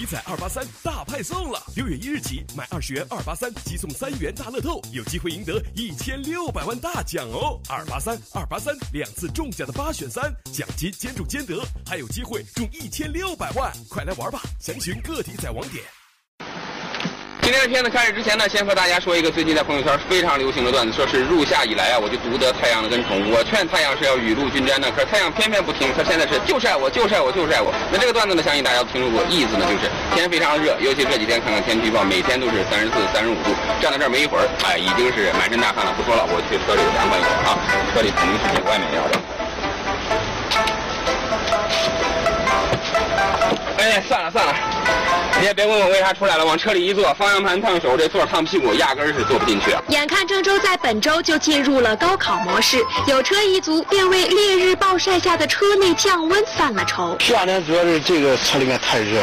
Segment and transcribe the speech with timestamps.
[0.00, 1.62] 体彩二八三大派送了！
[1.76, 7.60] 六月一日起，买二十元二八三即送三元大乐透，有机会赢得一千六百万大奖哦！
[7.68, 13.70] 二八三二八三两次中奖的八选三，奖金兼中兼得，还有机会中一千六百万！
[13.90, 14.40] 快来玩吧！
[14.58, 15.99] 详询各体彩网点。
[17.50, 23.28] 今天的片子开始之前呢，先和大家说一个最近在朋友圈非常流行的段子，说是入夏以来啊，我就独得太阳的恩宠。
[23.28, 27.74] 我劝太阳是要雨露均沾的，可是太阳偏偏不听，他现在是就晒我就晒我就晒我。
[27.90, 33.50] 那这个段子呢，相信大家都听说过，意思呢就是天非常热，尤其这几天看看天气预报，每天都是三十四、三十五度，
[33.82, 35.90] 站在这儿没一会儿，哎，已经是满身大汗了。
[35.98, 37.58] 不说了，我去车里凉快一会儿啊，
[37.90, 39.18] 车里肯定是比外面要凉。
[43.82, 44.54] 哎，算了算了。
[45.40, 49.74] 你也别问我为啥出来了，往车里一坐，方向盘烫手，这座烫屁股，压根儿是坐不进去。
[49.88, 57.16] 眼看郑州在本周就进入了高考模式，有车一族便为烈日暴晒下的车内降温犯了愁。
[57.20, 59.18] 夏天主要是这个车里面太热，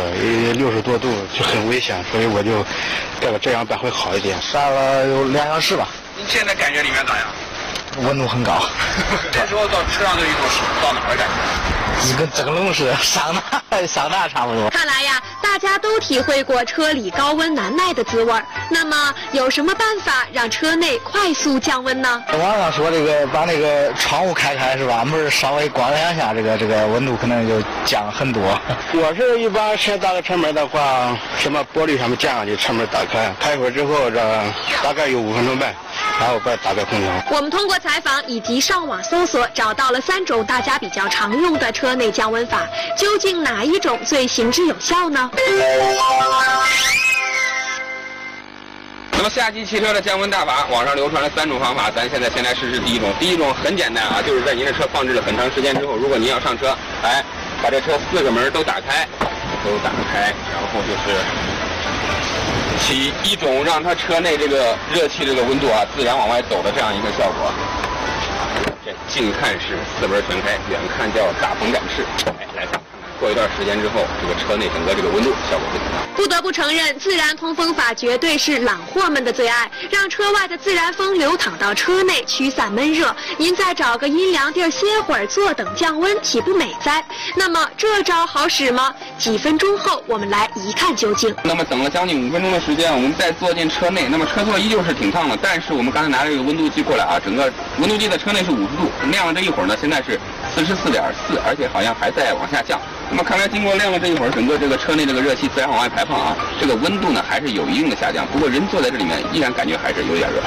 [0.54, 1.08] 六十多度
[1.38, 2.66] 就很危险，所以我就
[3.22, 4.42] 带个遮阳板会好一点。
[4.42, 5.88] 晒了有两小时吧。
[6.18, 7.28] 你现在感觉里面咋样？
[8.02, 8.62] 温度很高。
[9.32, 10.42] 这时候到车上就一种
[10.82, 11.34] 到哪儿的感觉？
[12.06, 13.42] 你跟蒸笼似的，桑拿
[13.88, 14.70] 桑拿差不多。
[14.70, 18.46] 看来呀，大家都体会过车里高温难耐的滋味儿。
[18.70, 22.22] 那么，有什么办法让车内快速降温呢？
[22.34, 25.04] 网上说这个把那个窗户开开是吧？
[25.04, 28.44] 门稍微关两下，这个这个温度可能就降很多。
[28.94, 34.20] 我是一般先打开车门的话，什么玻璃上面降上去，车门打开，开一会儿之后，这
[34.84, 35.74] 大概有五分钟半，
[36.20, 37.12] 然后再打开空调。
[37.32, 45.30] 我们通过采访以及上网搜索，找到了三种大家比较常用的车内降温法，究竟哪一种最行之有效呢？
[49.12, 53.12] 那么夏季汽车的降温大法，网上流传了三种方法，咱现在先来试试第一种。
[53.20, 57.24] 第一种很简单啊，就是在您的车放置了很长时间之后，如果您要上车，哎，
[57.64, 59.08] 把这车四个门都打开，
[59.66, 61.18] 都打开，然后就是
[62.80, 67.52] 起一种让它车内这个热气这个温度啊自然往外走的这样一个效果。
[68.86, 72.06] 这近看是四门全开，远看叫大鹏展翅。
[72.56, 72.66] 来，
[73.20, 76.08] 过一段时间之后，这个车内整个这个温度效果会怎么样？
[76.16, 83.16] 不得不承认，自然通风法绝对是懒货们的最爱，让车外的自然风流淌到车内，驱散闷热。
[83.38, 87.04] 您再找个阴凉地儿歇会儿，坐等降温，岂不美哉？
[87.36, 88.94] 那么这招好使吗？
[89.18, 91.36] 几分钟后，我们来一看究竟。
[91.44, 100.20] 那么等了将近五分钟的时间，我们再坐进车内，那么车座依旧是挺烫的，但是我们刚才拿了一个温度计过来啊，整个温度计在车内是五十度，亮了这一会儿呢，现在是
[100.54, 102.80] 四十四点四，而且好像还在往下降。
[103.10, 110.42] 那么看来经过亮了这一会儿，整个这个车内这个热气自然往外排放啊，这个温度呢还是有一定的下降，不过人坐在这里面依然感觉还是有点热。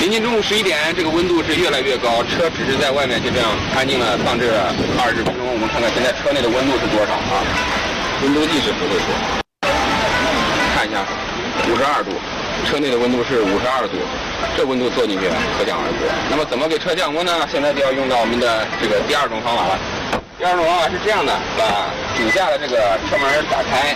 [0.00, 4.52] 临近中午十一点，这个温度是越来越高，车只是在外面就这样安静的放置
[5.00, 5.46] 二十分钟。
[5.48, 7.40] 我们看看现在车内的温度是多少啊？
[8.22, 9.08] 温度计是不会说，
[10.76, 11.00] 看一下，
[11.72, 12.12] 五十二度，
[12.66, 13.98] 车内的温度是五十二度，
[14.56, 15.28] 这温度坐进去
[15.58, 16.06] 可想而知。
[16.30, 17.46] 那么怎么给车降温呢？
[17.50, 19.78] 现在就要用到我们的这个第二种方法了。
[20.36, 21.88] 第二种方法是这样的，把
[22.18, 23.94] 主驾的这个车门打开，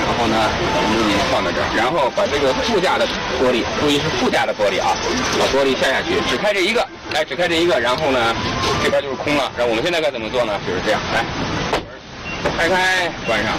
[0.00, 3.06] 然后呢，温度计放在这儿，然后把这个副驾的
[3.36, 4.96] 玻璃，注意是副驾的玻璃啊，
[5.38, 6.80] 把玻璃下下去，只开这一个，
[7.12, 8.34] 来，只开这一个，然后呢，
[8.82, 9.52] 这边就是空了。
[9.58, 10.58] 然后我们现在该怎么做呢？
[10.66, 11.22] 就是这样，来，
[12.56, 13.52] 开开，关上，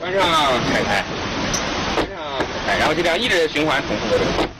[0.00, 0.24] 关上，
[0.72, 1.04] 开开，
[2.78, 4.55] 然后就这样一直循环重复的这个。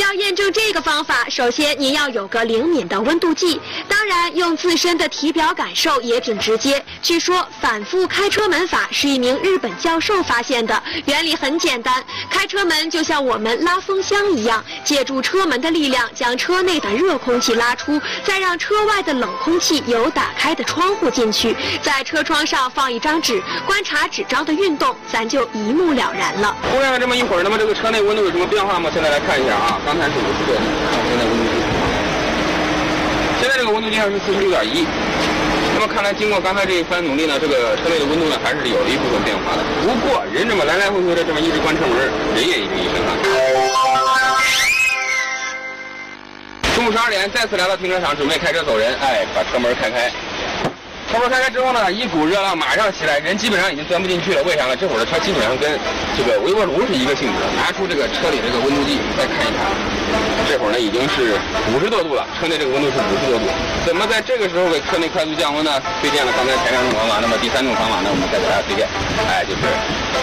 [0.00, 6.82] 要验证这个方法，首先您要有个灵敏的温度计，当然用自身的体表感受也挺直接。
[7.02, 26.56] 据说反复开车门法是一名日本教授发现的，原理很简单，开车门就像我们拉风箱一样，借助车门的力量将车内的热空气拉出，再让车外的冷空气由打开的窗户进去，在车窗上放一张纸，观察纸张的运动，咱就一目了然了。
[26.72, 28.90] 过了这么一会儿，那么这个车内温度有什么变化吗？
[28.90, 29.78] 现在来看一下啊。
[29.90, 30.62] 刚才是五十多度，
[31.10, 31.58] 现在温度计，
[33.40, 34.86] 现在这个温度计上是四十六点一。
[35.74, 39.64] 那么看来，经过刚才这一番努力呢，这个车内的温度呢还是有了一部分变化的。
[39.82, 41.98] 不过人这么来来回回的这么一直关车门，
[42.36, 43.18] 人也已经一身汗。
[46.76, 48.94] 中午十二点再次来到停车场，准备开车走人。
[49.02, 50.08] 哎，把车门开开。
[51.10, 54.46] 车门开开之后呢，一股热浪马上袭来，人基本上已经钻不进去了。
[54.46, 54.78] 为啥呢？
[54.78, 55.74] 这会儿的车基本上跟
[56.14, 57.38] 这个微波炉是一个性质。
[57.58, 59.74] 拿出这个车里这个温度计，再看一看，
[60.46, 61.34] 这会儿呢已经是
[61.74, 63.50] 五十多度了，车内这个温度是五十多度。
[63.82, 65.82] 怎么在这个时候给车内快速降温呢？
[65.98, 68.86] 推荐了刚才前两种方法，那么第三种方法呢，我们再给大家推荐，
[69.26, 69.66] 哎，就是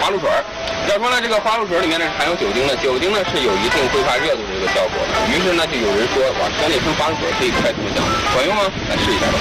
[0.00, 0.40] 花露水儿。
[0.88, 5.12] 要说呢，这个花露水里面呢是含有酒精的，酒精呢是有一定挥发热度的这个效果的。
[5.28, 8.64] 于是呢，就有人说往车内喷花露水可以快速降温，管用吗？
[8.88, 9.36] 来试一下吧。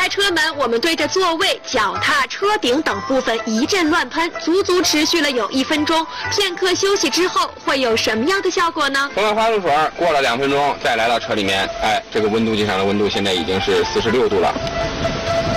[0.00, 6.06] 开车门，我们对着座位、脚踏、车顶等部分一阵乱喷，足足持续了有一分钟。
[6.30, 9.10] 片刻休息之后，会有什么样的效果呢？
[9.14, 14.54] 喷完花露水，过了两分钟，再来到车里面，哎，这个温度计上的温度现在已经是四十六度了。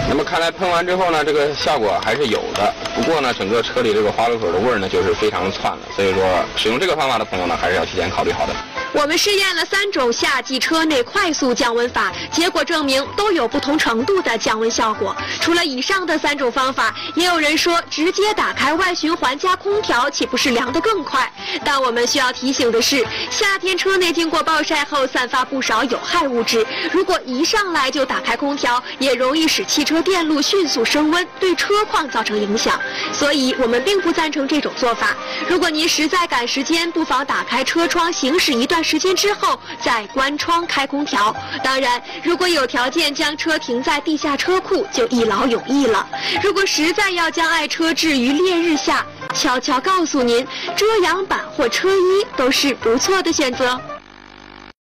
[0.10, 2.74] 那么看来喷完之后呢，这个效果还是有的。
[2.98, 5.80] 不过呢，整个车里这个花露水的味儿呢，就是非常的窜了。
[5.96, 6.22] 所以说，
[6.58, 8.54] 使用这个方法的朋友呢，还是要提前考虑好的。
[8.94, 15.16] 我们试验了三种夏季车内快速降温法，结果证明都有不同程度的降温效果。
[15.42, 21.32] 除了以上的三种方法，也有人说直接打开外循环加空调，岂不是凉得更快？
[21.66, 32.80] 但我们需要提醒的是，夏天车内经过暴晒后散发不少有害物质，如果一上来就打开空调，也容易使汽车电路迅速升温，对车况造成影响。
[33.12, 35.16] 所以我们并不赞成这种做法。
[35.50, 41.34] 如果您实在赶时间，不妨打开车窗行驶一段时间之后再关窗开空调。
[41.64, 46.08] 当然，如果有条件将车停在地下车库，就一劳永逸了。
[46.44, 50.46] 如果实在要将爱车置于烈日下，悄悄告诉您，
[50.76, 53.80] 遮阳板或车衣都是不错的选择。